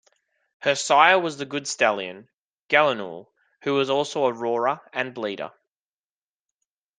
[0.61, 2.27] Her sire was the good stallion,
[2.69, 3.27] Gallinule
[3.61, 5.51] who was also a roarer and bleeder.